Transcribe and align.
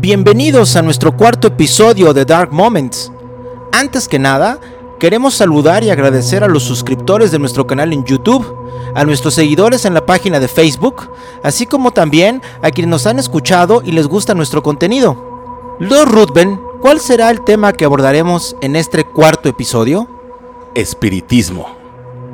Bienvenidos 0.00 0.76
a 0.76 0.82
nuestro 0.82 1.14
cuarto 1.14 1.48
episodio 1.48 2.14
de 2.14 2.24
Dark 2.24 2.50
Moments. 2.54 3.12
Antes 3.70 4.08
que 4.08 4.18
nada, 4.18 4.58
queremos 4.98 5.34
saludar 5.34 5.84
y 5.84 5.90
agradecer 5.90 6.42
a 6.42 6.48
los 6.48 6.62
suscriptores 6.62 7.30
de 7.30 7.38
nuestro 7.38 7.66
canal 7.66 7.92
en 7.92 8.04
YouTube, 8.04 8.46
a 8.94 9.04
nuestros 9.04 9.34
seguidores 9.34 9.84
en 9.84 9.92
la 9.92 10.06
página 10.06 10.40
de 10.40 10.48
Facebook, 10.48 11.10
así 11.42 11.66
como 11.66 11.90
también 11.90 12.40
a 12.62 12.70
quienes 12.70 12.88
nos 12.88 13.06
han 13.06 13.18
escuchado 13.18 13.82
y 13.84 13.92
les 13.92 14.06
gusta 14.06 14.32
nuestro 14.32 14.62
contenido. 14.62 15.76
Lord 15.78 16.08
Ruthven, 16.08 16.58
¿cuál 16.80 16.98
será 16.98 17.28
el 17.28 17.42
tema 17.42 17.74
que 17.74 17.84
abordaremos 17.84 18.56
en 18.62 18.76
este 18.76 19.04
cuarto 19.04 19.50
episodio? 19.50 20.08
Espiritismo. 20.74 21.66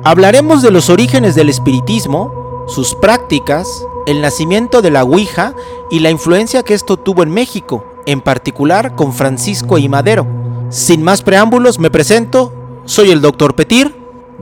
Hablaremos 0.05 0.61
de 0.61 0.71
los 0.71 0.89
orígenes 0.89 1.35
del 1.35 1.49
espiritismo, 1.49 2.63
sus 2.69 2.95
prácticas, 2.95 3.67
el 4.05 4.21
nacimiento 4.21 4.81
de 4.81 4.89
la 4.89 5.03
Ouija 5.03 5.53
y 5.89 5.99
la 5.99 6.09
influencia 6.09 6.63
que 6.63 6.73
esto 6.73 6.97
tuvo 6.97 7.23
en 7.23 7.31
México, 7.31 7.85
en 8.05 8.21
particular 8.21 8.95
con 8.95 9.13
Francisco 9.13 9.77
y 9.77 9.89
Madero. 9.89 10.27
Sin 10.69 11.03
más 11.03 11.21
preámbulos, 11.21 11.79
me 11.79 11.89
presento, 11.89 12.81
soy 12.85 13.11
el 13.11 13.21
Dr. 13.21 13.55
Petir. 13.55 13.95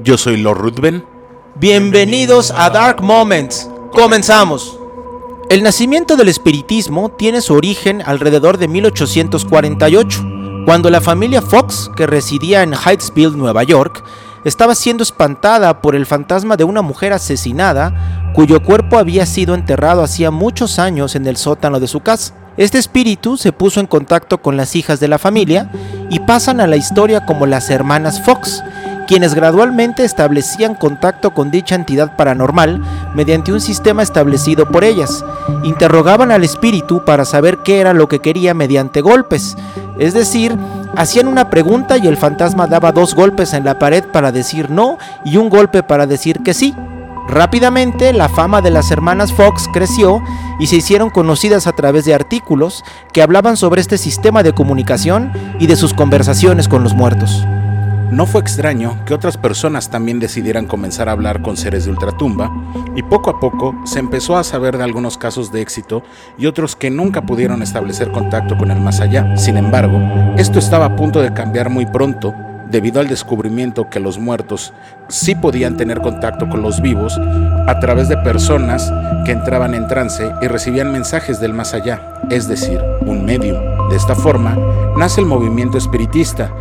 Yo 0.04 0.18
soy 0.18 0.38
Lord 0.38 0.60
Ruthven. 0.60 1.06
Bienvenidos 1.56 2.52
a 2.52 2.70
Dark 2.70 3.02
Moments. 3.02 3.70
Comenzamos. 3.92 4.80
El 5.50 5.62
nacimiento 5.62 6.16
del 6.16 6.30
espiritismo 6.30 7.10
tiene 7.10 7.40
su 7.42 7.54
origen 7.54 8.02
alrededor 8.04 8.58
de 8.58 8.68
1848, 8.68 10.24
cuando 10.66 10.90
la 10.90 11.02
familia 11.02 11.42
Fox, 11.44 11.92
que 11.96 12.08
residía 12.08 12.64
en 12.64 12.74
Hydesville, 12.74 13.38
Nueva 13.38 13.64
York, 13.64 14.04
estaba 14.46 14.76
siendo 14.76 15.04
espantada 15.04 15.82
por 15.82 15.96
el 15.96 16.06
fantasma 16.06 16.56
de 16.56 16.64
una 16.64 16.82
mujer 16.82 17.12
asesinada 17.12 18.32
cuyo 18.34 18.64
cuerpo 18.64 18.98
había 18.98 19.26
sido 19.26 19.56
enterrado 19.56 20.04
hacía 20.04 20.32
muchos 20.32 20.80
años 20.80 21.16
en 21.16 21.26
el 21.26 21.36
sótano 21.36 21.80
de 21.80 21.88
su 21.88 22.00
casa. 22.00 22.34
Este 22.58 22.78
espíritu 22.78 23.36
se 23.36 23.52
puso 23.52 23.82
en 23.82 23.88
contacto 23.88 24.42
con 24.42 24.56
las 24.56 24.76
hijas 24.76 25.00
de 25.00 25.10
la 25.10 25.18
familia 25.18 25.70
y 26.10 26.20
pasan 26.20 26.62
a 26.62 26.68
la 26.68 26.78
historia 26.78 27.26
como 27.26 27.48
las 27.48 27.70
hermanas 27.70 28.22
Fox, 28.22 28.64
quienes 29.08 29.34
gradualmente 29.34 30.06
establecían 30.06 30.76
contacto 30.76 31.34
con 31.34 31.52
dicha 31.52 31.76
entidad 31.76 32.16
paranormal 32.16 32.82
mediante 33.14 33.52
un 33.52 33.62
sistema 33.62 34.04
establecido 34.04 34.70
por 34.70 34.84
ellas. 34.84 35.26
Interrogaban 35.64 36.32
al 36.32 36.44
espíritu 36.44 37.04
para 37.04 37.26
saber 37.26 37.58
qué 37.64 37.80
era 37.80 37.94
lo 37.94 38.08
que 38.08 38.20
quería 38.20 38.54
mediante 38.54 39.02
golpes, 39.02 39.58
es 40.00 40.14
decir, 40.14 40.58
hacían 40.96 41.28
una 41.28 41.50
pregunta 41.50 41.98
y 41.98 42.08
el 42.08 42.18
fantasma 42.18 42.68
daba 42.68 42.92
dos 42.92 43.16
golpes 43.16 43.54
en 43.54 43.66
la 43.66 43.80
pared 43.80 44.04
para 44.04 44.32
decir 44.32 44.70
no 44.70 44.98
y 45.24 45.38
un 45.38 45.50
golpe 45.50 45.84
para 45.84 46.08
decir 46.08 46.42
que 46.44 46.54
sí. 46.54 46.74
Rápidamente 47.28 48.14
la 48.14 48.30
fama 48.30 48.62
de 48.62 48.70
las 48.70 48.92
hermanas 48.92 49.34
Fox 49.34 49.68
creció 49.74 50.22
y 50.60 50.68
se 50.68 50.78
hicieron 50.78 51.10
conocidas 51.10 51.66
a 51.66 51.72
través 51.72 52.06
de 52.06 52.14
artículos 52.14 52.84
que 53.14 53.22
hablaban 53.22 53.58
sobre 53.58 53.82
este 53.82 53.98
sistema 53.98 54.44
de 54.44 54.54
comunicación 54.54 55.32
y 55.60 55.68
de 55.68 55.76
sus 55.76 55.94
conversaciones 55.94 56.68
con 56.68 56.84
los 56.84 56.94
muertos. 56.94 57.46
No 58.12 58.26
fue 58.26 58.42
extraño 58.42 59.04
que 59.06 59.14
otras 59.14 59.38
personas 59.38 59.90
también 59.90 60.20
decidieran 60.20 60.68
comenzar 60.68 61.10
a 61.10 61.12
hablar 61.12 61.42
con 61.42 61.58
seres 61.58 61.86
de 61.86 61.92
ultratumba, 61.92 62.52
y 62.96 63.04
poco 63.04 63.30
a 63.30 63.40
poco 63.40 63.76
se 63.86 64.00
empezó 64.00 64.38
a 64.38 64.44
saber 64.44 64.78
de 64.78 64.84
algunos 64.84 65.18
casos 65.18 65.52
de 65.52 65.62
éxito 65.62 66.04
y 66.38 66.46
otros 66.46 66.76
que 66.76 66.90
nunca 66.90 67.26
pudieron 67.26 67.62
establecer 67.62 68.12
contacto 68.12 68.58
con 68.58 68.72
el 68.72 68.80
más 68.80 69.02
allá. 69.02 69.36
Sin 69.36 69.58
embargo, 69.58 70.00
esto 70.38 70.60
estaba 70.60 70.86
a 70.86 70.96
punto 70.96 71.22
de 71.22 71.34
cambiar 71.34 71.70
muy 71.70 71.86
pronto 71.86 72.34
debido 72.70 73.00
al 73.00 73.08
descubrimiento 73.08 73.90
que 73.90 74.00
los 74.00 74.18
muertos 74.18 74.74
sí 75.08 75.36
podían 75.36 75.78
tener 75.78 76.02
contacto 76.02 76.50
con 76.50 76.62
los 76.62 76.82
vivos 76.82 77.18
a 77.68 77.80
través 77.80 78.10
de 78.10 78.18
personas 78.18 78.92
que 79.26 79.32
entraban 79.32 79.74
en 79.74 79.88
trance 79.88 80.32
y 80.42 80.48
recibían 80.48 80.92
mensajes 80.92 81.40
del 81.40 81.54
más 81.54 81.74
allá, 81.74 82.02
es 82.30 82.48
decir, 82.48 82.82
un 83.02 83.26
medium. 83.26 83.58
De 83.90 83.96
esta 83.96 84.16
forma, 84.16 84.58
nace 84.98 85.22
el 85.22 85.28
movimiento 85.28 85.78
espiritista, 85.78 86.52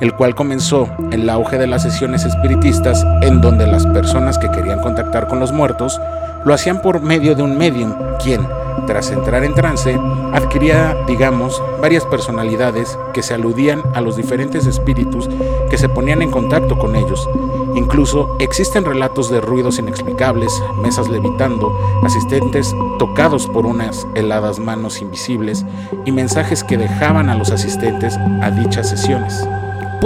el 0.00 0.14
cual 0.14 0.34
comenzó 0.34 0.88
en 1.10 1.22
el 1.22 1.30
auge 1.30 1.58
de 1.58 1.66
las 1.66 1.82
sesiones 1.82 2.24
espiritistas 2.24 3.04
en 3.22 3.40
donde 3.40 3.66
las 3.66 3.86
personas 3.86 4.38
que 4.38 4.50
querían 4.50 4.80
contactar 4.80 5.28
con 5.28 5.40
los 5.40 5.52
muertos 5.52 6.00
lo 6.44 6.54
hacían 6.54 6.80
por 6.80 7.00
medio 7.00 7.34
de 7.34 7.42
un 7.42 7.58
medium, 7.58 7.92
quien, 8.22 8.46
tras 8.86 9.10
entrar 9.10 9.42
en 9.42 9.54
trance, 9.54 9.98
adquiría, 10.32 10.96
digamos, 11.06 11.60
varias 11.80 12.04
personalidades 12.04 12.96
que 13.12 13.22
se 13.22 13.34
aludían 13.34 13.82
a 13.94 14.00
los 14.00 14.16
diferentes 14.16 14.66
espíritus 14.66 15.28
que 15.70 15.78
se 15.78 15.88
ponían 15.88 16.22
en 16.22 16.30
contacto 16.30 16.78
con 16.78 16.94
ellos. 16.94 17.28
Incluso 17.74 18.36
existen 18.38 18.84
relatos 18.84 19.28
de 19.28 19.40
ruidos 19.40 19.78
inexplicables, 19.78 20.52
mesas 20.82 21.08
levitando, 21.08 21.76
asistentes 22.04 22.74
tocados 22.98 23.46
por 23.48 23.66
unas 23.66 24.06
heladas 24.14 24.58
manos 24.58 25.00
invisibles 25.00 25.64
y 26.04 26.12
mensajes 26.12 26.62
que 26.62 26.78
dejaban 26.78 27.28
a 27.28 27.34
los 27.34 27.50
asistentes 27.50 28.16
a 28.16 28.50
dichas 28.50 28.88
sesiones. 28.88 29.46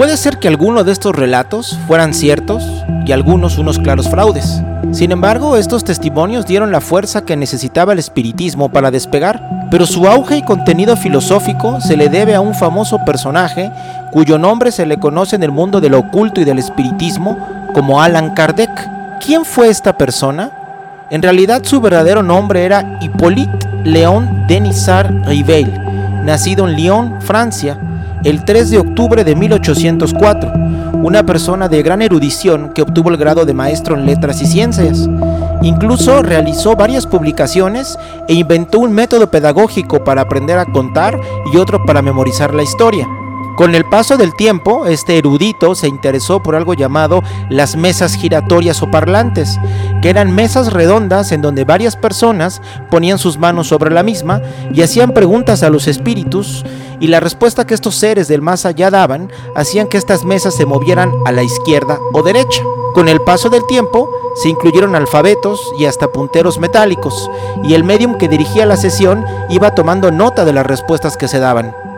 Puede 0.01 0.17
ser 0.17 0.39
que 0.39 0.47
algunos 0.47 0.83
de 0.87 0.93
estos 0.93 1.15
relatos 1.15 1.77
fueran 1.85 2.15
ciertos 2.15 2.65
y 3.05 3.11
algunos 3.11 3.59
unos 3.59 3.77
claros 3.77 4.09
fraudes. 4.09 4.59
Sin 4.93 5.11
embargo, 5.11 5.57
estos 5.57 5.83
testimonios 5.83 6.47
dieron 6.47 6.71
la 6.71 6.81
fuerza 6.81 7.21
que 7.21 7.37
necesitaba 7.37 7.93
el 7.93 7.99
espiritismo 7.99 8.69
para 8.69 8.89
despegar, 8.89 9.67
pero 9.69 9.85
su 9.85 10.07
auge 10.07 10.37
y 10.37 10.41
contenido 10.41 10.97
filosófico 10.97 11.79
se 11.81 11.97
le 11.97 12.09
debe 12.09 12.33
a 12.33 12.41
un 12.41 12.55
famoso 12.55 12.97
personaje 13.05 13.71
cuyo 14.11 14.39
nombre 14.39 14.71
se 14.71 14.87
le 14.87 14.97
conoce 14.97 15.35
en 15.35 15.43
el 15.43 15.51
mundo 15.51 15.79
del 15.79 15.93
oculto 15.93 16.41
y 16.41 16.45
del 16.45 16.57
espiritismo 16.57 17.37
como 17.75 18.01
Alan 18.01 18.33
Kardec. 18.33 18.71
¿Quién 19.23 19.45
fue 19.45 19.69
esta 19.69 19.99
persona? 19.99 20.49
En 21.11 21.21
realidad 21.21 21.61
su 21.63 21.79
verdadero 21.79 22.23
nombre 22.23 22.65
era 22.65 22.97
Hippolyte 23.01 23.67
Léon 23.83 24.47
Denisard 24.47 25.27
Rivel, 25.27 25.71
nacido 26.25 26.67
en 26.67 26.75
Lyon, 26.75 27.21
Francia, 27.21 27.77
el 28.23 28.45
3 28.45 28.69
de 28.69 28.77
octubre 28.79 29.23
de 29.23 29.35
1804, 29.35 30.51
una 31.03 31.23
persona 31.25 31.67
de 31.67 31.81
gran 31.81 32.01
erudición 32.01 32.71
que 32.73 32.81
obtuvo 32.81 33.09
el 33.09 33.17
grado 33.17 33.45
de 33.45 33.53
maestro 33.53 33.95
en 33.95 34.05
letras 34.05 34.41
y 34.41 34.47
ciencias. 34.47 35.09
Incluso 35.61 36.21
realizó 36.21 36.75
varias 36.75 37.07
publicaciones 37.07 37.97
e 38.27 38.33
inventó 38.33 38.79
un 38.79 38.91
método 38.91 39.29
pedagógico 39.29 40.03
para 40.03 40.21
aprender 40.21 40.57
a 40.57 40.65
contar 40.65 41.19
y 41.53 41.57
otro 41.57 41.83
para 41.85 42.01
memorizar 42.01 42.53
la 42.53 42.63
historia. 42.63 43.07
Con 43.55 43.75
el 43.75 43.85
paso 43.85 44.17
del 44.17 44.33
tiempo, 44.33 44.85
este 44.85 45.17
erudito 45.17 45.75
se 45.75 45.87
interesó 45.87 46.41
por 46.41 46.55
algo 46.55 46.73
llamado 46.73 47.21
las 47.49 47.75
mesas 47.75 48.15
giratorias 48.15 48.81
o 48.81 48.89
parlantes, 48.89 49.59
que 50.01 50.09
eran 50.09 50.33
mesas 50.33 50.71
redondas 50.73 51.31
en 51.31 51.41
donde 51.41 51.65
varias 51.65 51.95
personas 51.95 52.61
ponían 52.89 53.19
sus 53.19 53.37
manos 53.37 53.67
sobre 53.67 53.91
la 53.91 54.03
misma 54.03 54.41
y 54.73 54.81
hacían 54.81 55.11
preguntas 55.11 55.63
a 55.63 55.69
los 55.69 55.87
espíritus, 55.87 56.65
y 56.99 57.07
la 57.07 57.19
respuesta 57.19 57.67
que 57.67 57.73
estos 57.73 57.95
seres 57.95 58.27
del 58.27 58.41
más 58.41 58.65
allá 58.65 58.89
daban 58.89 59.29
hacían 59.55 59.87
que 59.87 59.97
estas 59.97 60.23
mesas 60.23 60.55
se 60.55 60.65
movieran 60.65 61.11
a 61.25 61.31
la 61.31 61.43
izquierda 61.43 61.99
o 62.13 62.23
derecha. 62.23 62.63
Con 62.93 63.09
el 63.09 63.21
paso 63.21 63.49
del 63.49 63.65
tiempo, 63.67 64.09
se 64.41 64.49
incluyeron 64.49 64.95
alfabetos 64.95 65.61
y 65.77 65.85
hasta 65.85 66.07
punteros 66.07 66.57
metálicos, 66.57 67.29
y 67.63 67.73
el 67.73 67.83
medium 67.83 68.17
que 68.17 68.27
dirigía 68.27 68.65
la 68.65 68.77
sesión 68.77 69.25
iba 69.49 69.75
tomando 69.75 70.09
nota 70.09 70.45
de 70.45 70.53
las 70.53 70.65
respuestas 70.65 71.17
que 71.17 71.27
se 71.27 71.39
daban. 71.39 71.90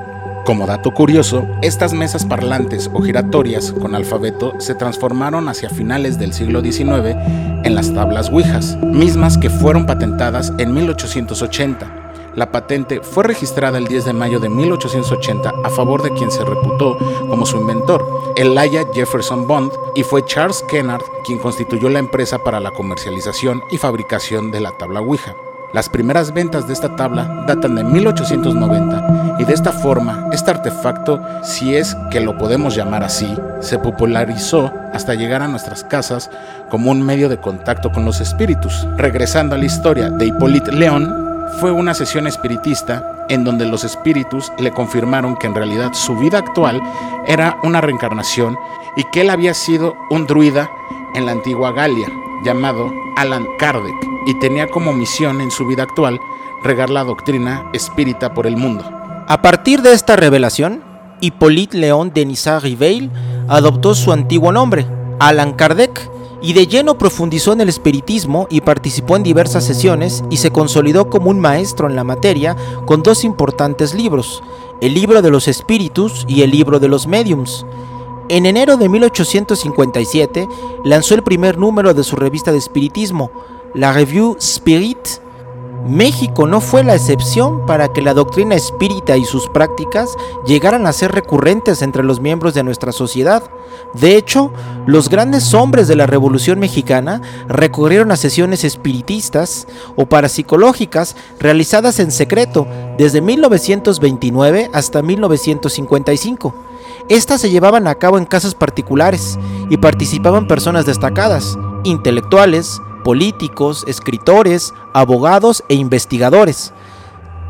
Como 0.45 0.67
dato 0.67 0.91
curioso, 0.91 1.47
estas 1.61 1.93
mesas 1.93 2.25
parlantes 2.25 2.89
o 2.93 3.01
giratorias 3.01 3.71
con 3.71 3.95
alfabeto 3.95 4.59
se 4.59 4.75
transformaron 4.75 5.47
hacia 5.47 5.69
finales 5.69 6.19
del 6.19 6.33
siglo 6.33 6.61
XIX 6.61 7.15
en 7.63 7.75
las 7.75 7.93
tablas 7.93 8.29
Ouijas, 8.29 8.75
mismas 8.83 9.37
que 9.37 9.49
fueron 9.49 9.85
patentadas 9.85 10.51
en 10.57 10.73
1880. 10.73 12.11
La 12.35 12.51
patente 12.51 12.99
fue 12.99 13.23
registrada 13.23 13.77
el 13.77 13.87
10 13.87 14.03
de 14.03 14.13
mayo 14.13 14.41
de 14.41 14.49
1880 14.49 15.49
a 15.63 15.69
favor 15.69 16.03
de 16.03 16.11
quien 16.11 16.29
se 16.29 16.43
reputó 16.43 16.97
como 17.29 17.45
su 17.45 17.55
inventor, 17.55 18.05
Elijah 18.35 18.83
Jefferson 18.93 19.47
Bond, 19.47 19.71
y 19.95 20.03
fue 20.03 20.25
Charles 20.25 20.61
Kennard 20.67 21.03
quien 21.23 21.39
constituyó 21.39 21.87
la 21.89 21.99
empresa 21.99 22.43
para 22.43 22.59
la 22.59 22.71
comercialización 22.71 23.61
y 23.71 23.77
fabricación 23.77 24.51
de 24.51 24.59
la 24.59 24.71
tabla 24.71 24.99
Ouija. 24.99 25.35
Las 25.73 25.89
primeras 25.89 26.33
ventas 26.33 26.67
de 26.67 26.73
esta 26.73 26.95
tabla 26.95 27.45
datan 27.47 27.73
de 27.73 27.83
1890 27.83 29.37
y 29.39 29.43
de 29.43 29.53
esta 29.53 29.71
forma 29.71 30.27
este 30.31 30.51
artefacto, 30.51 31.19
si 31.41 31.75
es 31.75 31.97
que 32.11 32.19
lo 32.19 32.37
podemos 32.37 32.75
llamar 32.75 33.03
así, 33.03 33.35
se 33.59 33.79
popularizó 33.79 34.71
hasta 34.93 35.15
llegar 35.15 35.41
a 35.41 35.47
nuestras 35.47 35.83
casas 35.83 36.29
como 36.69 36.91
un 36.91 37.01
medio 37.01 37.27
de 37.27 37.39
contacto 37.39 37.91
con 37.91 38.05
los 38.05 38.21
espíritus. 38.21 38.87
Regresando 38.97 39.55
a 39.55 39.57
la 39.57 39.65
historia 39.65 40.11
de 40.11 40.27
Hippolyte 40.27 40.71
León, 40.71 41.11
fue 41.59 41.71
una 41.71 41.95
sesión 41.95 42.27
espiritista 42.27 43.25
en 43.29 43.43
donde 43.43 43.65
los 43.65 43.83
espíritus 43.83 44.51
le 44.59 44.71
confirmaron 44.71 45.35
que 45.35 45.47
en 45.47 45.55
realidad 45.55 45.93
su 45.93 46.15
vida 46.17 46.37
actual 46.37 46.83
era 47.25 47.57
una 47.63 47.81
reencarnación 47.81 48.59
y 48.95 49.05
que 49.05 49.21
él 49.21 49.31
había 49.31 49.55
sido 49.55 49.95
un 50.11 50.27
druida 50.27 50.69
en 51.15 51.25
la 51.25 51.31
antigua 51.31 51.71
Galia, 51.71 52.09
llamado 52.43 52.91
Alan 53.15 53.47
Kardec, 53.57 53.95
y 54.25 54.37
tenía 54.39 54.67
como 54.69 54.93
misión 54.93 55.41
en 55.41 55.51
su 55.51 55.65
vida 55.65 55.83
actual 55.83 56.19
regar 56.63 56.89
la 56.89 57.03
doctrina 57.03 57.69
espírita 57.73 58.33
por 58.33 58.47
el 58.47 58.57
mundo. 58.57 58.83
A 59.27 59.41
partir 59.41 59.81
de 59.81 59.93
esta 59.93 60.15
revelación, 60.15 60.83
Hippolyte 61.21 61.77
Léon 61.77 62.11
Denisard 62.13 62.63
Riveil 62.63 63.09
adoptó 63.47 63.95
su 63.95 64.11
antiguo 64.11 64.51
nombre, 64.51 64.85
Alan 65.19 65.53
Kardec, 65.53 66.09
y 66.41 66.51
de 66.51 66.67
lleno 66.67 66.97
profundizó 66.97 67.53
en 67.53 67.61
el 67.61 67.69
espiritismo 67.69 68.47
y 68.49 68.59
participó 68.59 69.15
en 69.15 69.23
diversas 69.23 69.63
sesiones 69.63 70.25
y 70.29 70.37
se 70.37 70.51
consolidó 70.51 71.09
como 71.09 71.29
un 71.29 71.39
maestro 71.39 71.87
en 71.87 71.95
la 71.95 72.03
materia 72.03 72.57
con 72.85 73.01
dos 73.01 73.23
importantes 73.23 73.93
libros, 73.93 74.43
el 74.81 74.93
libro 74.93 75.21
de 75.21 75.31
los 75.31 75.47
espíritus 75.47 76.25
y 76.27 76.41
el 76.41 76.51
libro 76.51 76.81
de 76.81 76.89
los 76.89 77.07
mediums. 77.07 77.65
En 78.33 78.47
enero 78.47 78.77
de 78.77 78.89
1857 78.89 80.49
lanzó 80.83 81.13
el 81.13 81.21
primer 81.21 81.59
número 81.59 81.93
de 81.93 82.03
su 82.03 82.15
revista 82.15 82.51
de 82.51 82.57
espiritismo, 82.57 83.29
la 83.75 83.93
Revue 83.93 84.35
Spirit, 84.39 84.97
México 85.87 86.47
no 86.47 86.59
fue 86.59 86.83
la 86.83 86.95
excepción 86.95 87.67
para 87.67 87.93
que 87.93 88.01
la 88.01 88.15
doctrina 88.15 88.55
espírita 88.55 89.17
y 89.17 89.25
sus 89.25 89.49
prácticas 89.49 90.15
llegaran 90.47 90.87
a 90.87 90.93
ser 90.93 91.11
recurrentes 91.11 91.83
entre 91.83 92.01
los 92.01 92.21
miembros 92.21 92.55
de 92.55 92.63
nuestra 92.63 92.91
sociedad. 92.91 93.43
De 93.93 94.17
hecho, 94.17 94.51
los 94.87 95.09
grandes 95.09 95.53
hombres 95.53 95.87
de 95.87 95.95
la 95.95 96.07
Revolución 96.07 96.57
Mexicana 96.57 97.21
recurrieron 97.47 98.11
a 98.11 98.15
sesiones 98.15 98.63
espiritistas 98.63 99.67
o 99.95 100.07
parapsicológicas 100.07 101.15
realizadas 101.39 101.99
en 101.99 102.09
secreto 102.09 102.65
desde 102.97 103.21
1929 103.21 104.71
hasta 104.73 105.03
1955. 105.03 106.72
Estas 107.09 107.41
se 107.41 107.49
llevaban 107.49 107.87
a 107.87 107.95
cabo 107.95 108.17
en 108.17 108.25
casas 108.25 108.55
particulares 108.55 109.37
y 109.69 109.77
participaban 109.77 110.47
personas 110.47 110.85
destacadas, 110.85 111.57
intelectuales, 111.83 112.79
políticos, 113.03 113.83
escritores, 113.87 114.73
abogados 114.93 115.63
e 115.67 115.75
investigadores. 115.75 116.73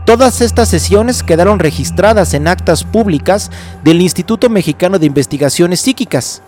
Todas 0.06 0.42
estas 0.42 0.68
sesiones 0.70 1.24
quedaron 1.24 1.60
registradas 1.60 2.34
en 2.34 2.48
actas 2.48 2.84
públicas 2.84 3.52
del 3.84 4.02
Instituto 4.02 4.50
Mexicano 4.50 5.00
de 5.00 5.06
Investigaciones 5.06 5.80
Psíquicas. 5.82 6.42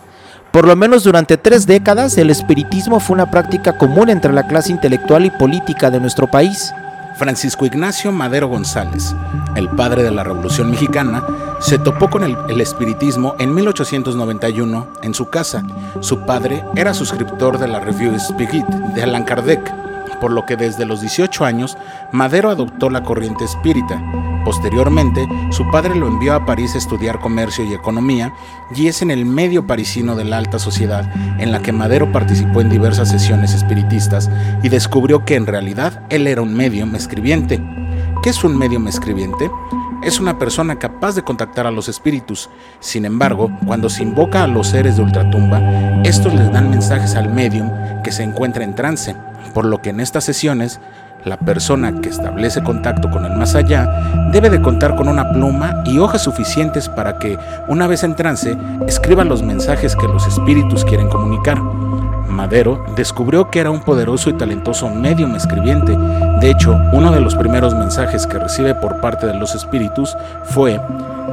Por 0.52 0.66
lo 0.66 0.74
menos 0.76 1.04
durante 1.04 1.36
tres 1.36 1.66
décadas 1.66 2.18
el 2.18 2.30
espiritismo 2.30 3.00
fue 3.00 3.14
una 3.14 3.30
práctica 3.30 3.78
común 3.78 4.10
entre 4.10 4.32
la 4.32 4.46
clase 4.46 4.72
intelectual 4.72 5.24
y 5.24 5.30
política 5.30 5.90
de 5.90 6.00
nuestro 6.00 6.26
país. 6.26 6.72
Francisco 7.16 7.64
Ignacio 7.64 8.12
Madero 8.12 8.48
González, 8.48 9.14
el 9.54 9.68
padre 9.70 10.02
de 10.02 10.10
la 10.10 10.22
Revolución 10.22 10.70
Mexicana, 10.70 11.24
se 11.60 11.78
topó 11.78 12.10
con 12.10 12.22
el, 12.24 12.60
espiritismo 12.60 13.34
en 13.38 13.54
1891 13.54 14.86
en 15.02 15.14
su 15.14 15.30
casa. 15.30 15.62
Su 16.00 16.20
padre 16.20 16.62
era 16.74 16.92
suscriptor 16.92 17.58
de 17.58 17.68
la 17.68 17.80
Revue 17.80 18.16
Spirit 18.16 18.66
de 18.66 19.02
Allan 19.02 19.24
Kardec 19.24 19.85
por 20.20 20.32
lo 20.32 20.46
que 20.46 20.56
desde 20.56 20.84
los 20.84 21.00
18 21.00 21.44
años 21.44 21.76
Madero 22.12 22.50
adoptó 22.50 22.90
la 22.90 23.02
corriente 23.02 23.44
espírita. 23.44 24.02
Posteriormente, 24.44 25.26
su 25.50 25.68
padre 25.70 25.96
lo 25.96 26.06
envió 26.06 26.34
a 26.34 26.46
París 26.46 26.74
a 26.74 26.78
estudiar 26.78 27.18
comercio 27.18 27.64
y 27.64 27.74
economía, 27.74 28.32
y 28.74 28.86
es 28.86 29.02
en 29.02 29.10
el 29.10 29.24
medio 29.24 29.66
parisino 29.66 30.14
de 30.14 30.24
la 30.24 30.38
alta 30.38 30.58
sociedad 30.58 31.10
en 31.40 31.50
la 31.50 31.60
que 31.60 31.72
Madero 31.72 32.12
participó 32.12 32.60
en 32.60 32.70
diversas 32.70 33.10
sesiones 33.10 33.54
espiritistas 33.54 34.30
y 34.62 34.68
descubrió 34.68 35.24
que 35.24 35.34
en 35.34 35.46
realidad 35.46 36.02
él 36.10 36.26
era 36.28 36.42
un 36.42 36.54
medium 36.54 36.94
escribiente. 36.94 37.60
¿Qué 38.22 38.30
es 38.30 38.44
un 38.44 38.56
medium 38.56 38.86
escribiente? 38.86 39.50
Es 40.02 40.20
una 40.20 40.38
persona 40.38 40.78
capaz 40.78 41.14
de 41.14 41.22
contactar 41.22 41.66
a 41.66 41.70
los 41.70 41.88
espíritus. 41.88 42.48
Sin 42.80 43.04
embargo, 43.04 43.50
cuando 43.66 43.88
se 43.88 44.02
invoca 44.02 44.44
a 44.44 44.46
los 44.46 44.68
seres 44.68 44.96
de 44.96 45.02
ultratumba, 45.02 45.60
estos 46.04 46.32
les 46.34 46.52
dan 46.52 46.70
mensajes 46.70 47.14
al 47.14 47.32
medium 47.32 47.70
que 48.02 48.12
se 48.12 48.22
encuentra 48.22 48.64
en 48.64 48.74
trance 48.74 49.16
por 49.56 49.64
lo 49.64 49.80
que 49.80 49.88
en 49.88 50.00
estas 50.00 50.24
sesiones 50.24 50.80
la 51.24 51.38
persona 51.38 52.02
que 52.02 52.10
establece 52.10 52.62
contacto 52.62 53.10
con 53.10 53.24
el 53.24 53.36
más 53.38 53.54
allá 53.54 53.88
debe 54.30 54.50
de 54.50 54.60
contar 54.60 54.96
con 54.96 55.08
una 55.08 55.32
pluma 55.32 55.82
y 55.86 55.98
hojas 55.98 56.22
suficientes 56.22 56.90
para 56.90 57.18
que, 57.18 57.38
una 57.66 57.86
vez 57.86 58.04
en 58.04 58.16
trance, 58.16 58.54
escriba 58.86 59.24
los 59.24 59.42
mensajes 59.42 59.96
que 59.96 60.08
los 60.08 60.26
espíritus 60.26 60.84
quieren 60.84 61.08
comunicar. 61.08 61.58
Madero 62.28 62.84
descubrió 62.96 63.50
que 63.50 63.60
era 63.60 63.70
un 63.70 63.80
poderoso 63.80 64.30
y 64.30 64.34
talentoso 64.34 64.88
medium 64.88 65.34
escribiente. 65.34 65.96
De 66.40 66.50
hecho, 66.50 66.76
uno 66.92 67.12
de 67.12 67.20
los 67.20 67.34
primeros 67.34 67.74
mensajes 67.74 68.26
que 68.26 68.38
recibe 68.38 68.74
por 68.74 69.00
parte 69.00 69.26
de 69.26 69.34
los 69.34 69.54
espíritus 69.54 70.16
fue, 70.44 70.80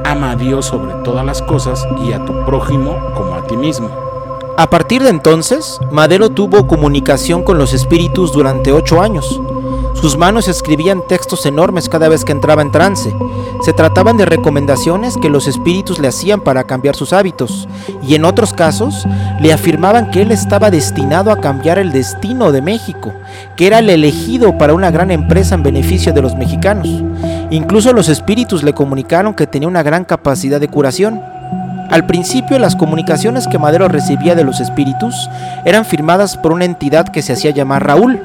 ama 0.04 0.32
a 0.32 0.36
Dios 0.36 0.66
sobre 0.66 0.94
todas 1.04 1.24
las 1.24 1.42
cosas 1.42 1.86
y 2.06 2.12
a 2.12 2.24
tu 2.24 2.44
prójimo 2.44 2.96
como 3.14 3.34
a 3.34 3.46
ti 3.46 3.56
mismo. 3.56 3.90
A 4.56 4.70
partir 4.70 5.02
de 5.02 5.10
entonces, 5.10 5.80
Madero 5.90 6.30
tuvo 6.30 6.66
comunicación 6.68 7.42
con 7.42 7.58
los 7.58 7.72
espíritus 7.72 8.32
durante 8.32 8.72
ocho 8.72 9.02
años. 9.02 9.40
Sus 10.04 10.18
manos 10.18 10.48
escribían 10.48 11.00
textos 11.08 11.46
enormes 11.46 11.88
cada 11.88 12.10
vez 12.10 12.26
que 12.26 12.32
entraba 12.32 12.60
en 12.60 12.70
trance. 12.70 13.10
Se 13.62 13.72
trataban 13.72 14.18
de 14.18 14.26
recomendaciones 14.26 15.16
que 15.16 15.30
los 15.30 15.48
espíritus 15.48 15.98
le 15.98 16.08
hacían 16.08 16.42
para 16.42 16.64
cambiar 16.64 16.94
sus 16.94 17.14
hábitos, 17.14 17.66
y 18.06 18.14
en 18.14 18.26
otros 18.26 18.52
casos 18.52 19.06
le 19.40 19.50
afirmaban 19.50 20.10
que 20.10 20.20
él 20.20 20.30
estaba 20.30 20.70
destinado 20.70 21.30
a 21.30 21.40
cambiar 21.40 21.78
el 21.78 21.90
destino 21.90 22.52
de 22.52 22.60
México, 22.60 23.14
que 23.56 23.66
era 23.66 23.78
el 23.78 23.88
elegido 23.88 24.58
para 24.58 24.74
una 24.74 24.90
gran 24.90 25.10
empresa 25.10 25.54
en 25.54 25.62
beneficio 25.62 26.12
de 26.12 26.20
los 26.20 26.36
mexicanos. 26.36 26.86
Incluso 27.48 27.94
los 27.94 28.10
espíritus 28.10 28.62
le 28.62 28.74
comunicaron 28.74 29.32
que 29.32 29.46
tenía 29.46 29.68
una 29.68 29.82
gran 29.82 30.04
capacidad 30.04 30.60
de 30.60 30.68
curación. 30.68 31.22
Al 31.88 32.04
principio 32.04 32.58
las 32.58 32.76
comunicaciones 32.76 33.48
que 33.48 33.58
Madero 33.58 33.88
recibía 33.88 34.34
de 34.34 34.44
los 34.44 34.60
espíritus 34.60 35.14
eran 35.64 35.86
firmadas 35.86 36.36
por 36.36 36.52
una 36.52 36.66
entidad 36.66 37.08
que 37.08 37.22
se 37.22 37.32
hacía 37.32 37.52
llamar 37.52 37.86
Raúl, 37.86 38.20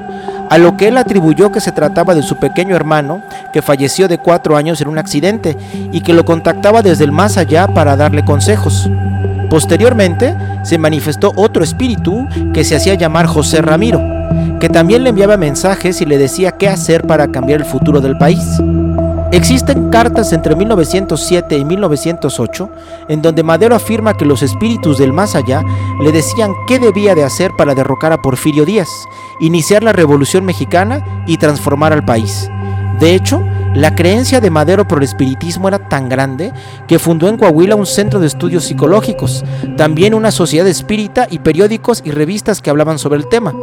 a 0.50 0.57
lo 0.57 0.78
que 0.78 0.88
él 0.88 0.98
atribuyó 0.98 1.51
que 1.51 1.62
se 1.62 1.72
trataba 1.72 2.16
de 2.16 2.24
su 2.24 2.38
pequeño 2.38 2.75
hermano, 2.75 3.22
que 3.54 3.62
falleció 3.62 4.07
de 4.07 4.18
cuatro 4.18 4.57
años 4.57 4.81
en 4.81 4.88
un 4.88 4.98
accidente 4.98 5.57
y 5.92 6.01
que 6.01 6.13
lo 6.13 6.25
contactaba 6.25 6.81
desde 6.81 7.04
el 7.04 7.12
más 7.12 7.38
allá 7.38 7.68
para 7.68 7.96
darle 7.96 8.25
consejos. 8.25 8.90
Posteriormente, 9.50 10.36
se 10.63 10.78
manifestó 10.78 11.31
otro 11.36 11.63
espíritu 11.63 12.28
que 12.54 12.63
se 12.63 12.75
hacía 12.75 12.96
llamar 12.96 13.25
José 13.25 13.62
Ramiro, 13.62 14.01
que 14.60 14.69
también 14.69 15.04
le 15.04 15.10
enviaba 15.10 15.38
mensajes 15.38 16.01
y 16.01 16.06
le 16.06 16.18
decía 16.18 16.52
qué 16.52 16.68
hacer 16.68 17.07
para 17.07 17.30
cambiar 17.30 17.62
el 17.62 17.66
futuro 17.66 18.02
del 18.02 18.18
país. 18.18 18.60
Existen 19.31 19.92
cartas 19.92 20.34
entre 20.34 20.56
1907 20.56 21.56
y 21.56 21.64
1908 21.64 22.70
en 23.10 23.22
donde 23.22 23.44
Madero 23.44 23.76
afirma 23.76 24.18
que 24.18 24.26
los 24.26 24.42
espíritus 24.42 24.98
del 24.98 25.14
más 25.14 25.36
allá 25.36 25.64
le 26.02 26.12
decían 26.12 26.54
qué 26.68 26.80
debía 26.80 27.14
de 27.14 27.24
hacer 27.24 27.52
para 27.56 27.76
derrocar 27.76 28.12
a 28.12 28.22
Porfirio 28.24 28.66
Díaz, 28.66 28.90
iniciar 29.40 29.84
la 29.84 29.94
Revolución 29.94 30.46
Mexicana 30.46 31.24
y 31.28 31.38
transformar 31.38 31.94
al 31.94 32.04
país. 32.04 32.50
De 33.00 33.14
hecho, 33.14 33.44
la 33.76 33.94
creencia 33.94 34.42
de 34.42 34.50
Madero 34.50 34.88
por 34.88 34.98
el 34.98 35.04
espiritismo 35.04 35.68
era 35.68 35.78
tan 35.78 36.10
grande 36.10 36.52
que 36.88 36.98
fundó 36.98 37.28
en 37.28 37.38
Coahuila 37.38 37.76
un 37.76 37.86
centro 37.86 38.20
de 38.20 38.26
estudios 38.26 38.64
psicológicos, 38.64 39.46
también 39.78 40.16
una 40.16 40.31
sociedad 40.31 40.68
espírita 40.68 41.28
y 41.30 41.38
periódicos 41.38 42.02
y 42.04 42.10
revistas 42.10 42.62
que 42.62 42.72
hablaban 42.72 42.98
sobre 42.98 43.20
el 43.20 43.30
tema. 43.30 43.54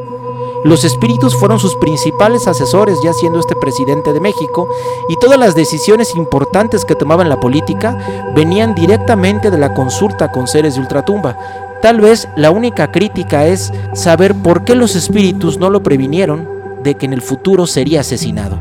Los 0.65 0.85
espíritus 0.85 1.37
fueron 1.37 1.59
sus 1.59 1.75
principales 1.77 2.47
asesores 2.49 2.99
ya 3.05 3.13
siendo 3.13 3.39
este 3.39 3.55
presidente 3.57 4.13
de 4.13 4.21
México 4.21 4.69
y 5.09 5.17
todas 5.17 5.39
las 5.39 5.55
decisiones 5.55 6.15
importantes 6.17 6.85
que 6.85 6.95
tomaba 6.95 7.23
en 7.23 7.29
la 7.29 7.41
política 7.41 7.97
venían 8.35 8.75
directamente 8.75 9.51
de 9.51 9.59
la 9.59 9.75
consulta 9.75 10.33
con 10.33 10.49
seres 10.49 10.75
de 10.75 10.81
ultratumba. 10.81 11.37
Tal 11.83 12.01
vez 12.01 12.29
la 12.37 12.51
única 12.51 12.91
crítica 12.91 13.47
es 13.47 13.73
saber 13.95 14.35
por 14.35 14.65
qué 14.65 14.75
los 14.75 14.97
espíritus 14.97 15.59
no 15.59 15.71
lo 15.71 15.83
previnieron 15.83 16.49
de 16.83 16.95
que 16.95 17.07
en 17.07 17.13
el 17.13 17.23
futuro 17.23 17.67
sería 17.67 18.01
asesinado. 18.01 18.59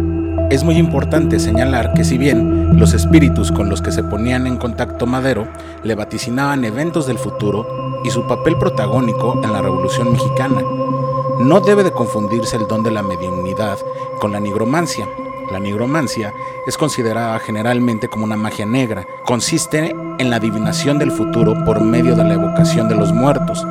Es 0.51 0.63
muy 0.63 0.77
importante 0.77 1.39
señalar 1.39 1.93
que 1.93 2.03
si 2.03 2.19
bien 2.19 2.77
los 2.77 2.93
espíritus 2.93 3.51
con 3.51 3.67
los 3.67 3.81
que 3.81 3.91
se 3.91 4.03
ponían 4.03 4.45
en 4.45 4.57
contacto 4.57 5.07
Madero 5.07 5.47
le 5.83 5.95
vaticinaban 5.95 6.65
eventos 6.65 7.07
del 7.07 7.17
futuro 7.17 7.65
y 8.03 8.11
su 8.11 8.27
papel 8.27 8.57
protagónico 8.57 9.41
en 9.43 9.51
la 9.51 9.61
Revolución 9.61 10.11
Mexicana, 10.11 10.61
no 11.39 11.59
debe 11.59 11.83
de 11.83 11.91
confundirse 11.91 12.55
el 12.55 12.67
don 12.67 12.83
de 12.83 12.91
la 12.91 13.03
mediunidad 13.03 13.77
con 14.19 14.31
la 14.31 14.39
nigromancia. 14.39 15.07
La 15.51 15.59
nigromancia 15.59 16.33
es 16.65 16.77
considerada 16.77 17.37
generalmente 17.39 18.07
como 18.07 18.25
una 18.25 18.35
magia 18.35 18.65
negra. 18.65 19.05
Consiste 19.25 19.95
en 20.17 20.29
la 20.29 20.37
adivinación 20.37 20.97
del 20.97 21.11
futuro 21.11 21.53
por 21.65 21.81
medio 21.81 22.15
de 22.15 22.23
la 22.23 22.33
evocación 22.33 22.89
de 22.89 22.95
los 22.95 23.13
muertos, 23.13 23.65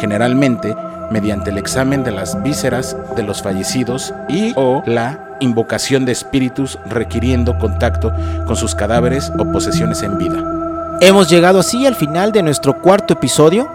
generalmente 0.00 0.74
mediante 1.10 1.50
el 1.50 1.58
examen 1.58 2.04
de 2.04 2.12
las 2.12 2.42
vísceras 2.42 2.96
de 3.16 3.22
los 3.22 3.42
fallecidos 3.42 4.14
y 4.28 4.52
o 4.56 4.82
la 4.86 5.36
invocación 5.40 6.04
de 6.04 6.12
espíritus 6.12 6.78
requiriendo 6.86 7.58
contacto 7.58 8.12
con 8.46 8.56
sus 8.56 8.74
cadáveres 8.74 9.32
o 9.38 9.50
posesiones 9.50 10.02
en 10.02 10.18
vida. 10.18 10.98
Hemos 11.00 11.28
llegado 11.28 11.60
así 11.60 11.86
al 11.86 11.96
final 11.96 12.32
de 12.32 12.42
nuestro 12.42 12.80
cuarto 12.80 13.14
episodio. 13.14 13.68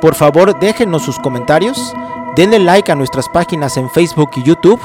Por 0.00 0.14
favor, 0.14 0.58
déjenos 0.58 1.02
sus 1.02 1.18
comentarios 1.18 1.92
Denle 2.36 2.60
like 2.60 2.92
a 2.92 2.94
nuestras 2.94 3.28
páginas 3.28 3.76
en 3.76 3.90
Facebook 3.90 4.30
y 4.36 4.44
YouTube 4.44 4.80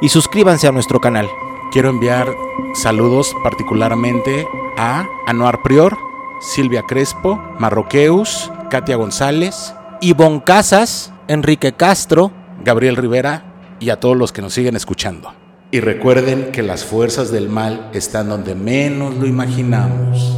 y 0.00 0.08
suscríbanse 0.08 0.66
a 0.68 0.72
nuestro 0.72 1.00
canal. 1.00 1.28
Quiero 1.70 1.90
enviar 1.90 2.28
saludos 2.74 3.34
particularmente 3.42 4.46
a 4.78 5.06
Anuar 5.26 5.60
Prior, 5.62 5.98
Silvia 6.40 6.82
Crespo, 6.88 7.38
Marroqueus, 7.58 8.50
Katia 8.70 8.96
González, 8.96 9.74
Ivonne 10.00 10.42
Casas, 10.42 11.12
Enrique 11.28 11.72
Castro, 11.72 12.32
Gabriel 12.64 12.96
Rivera 12.96 13.44
y 13.80 13.90
a 13.90 14.00
todos 14.00 14.16
los 14.16 14.32
que 14.32 14.40
nos 14.40 14.54
siguen 14.54 14.74
escuchando. 14.74 15.34
Y 15.70 15.80
recuerden 15.80 16.52
que 16.52 16.62
las 16.62 16.84
fuerzas 16.84 17.30
del 17.30 17.50
mal 17.50 17.90
están 17.92 18.30
donde 18.30 18.54
menos 18.54 19.14
lo 19.14 19.26
imaginamos. 19.26 20.37